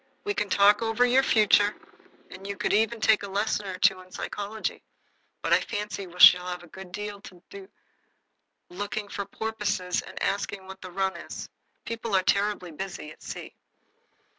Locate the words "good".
6.67-6.91